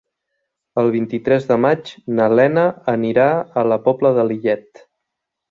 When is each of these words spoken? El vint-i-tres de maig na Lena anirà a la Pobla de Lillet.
El 0.83 0.87
vint-i-tres 0.95 1.45
de 1.51 1.57
maig 1.65 1.91
na 2.21 2.29
Lena 2.39 2.63
anirà 2.95 3.29
a 3.63 3.67
la 3.75 3.79
Pobla 3.85 4.15
de 4.19 4.27
Lillet. 4.33 4.85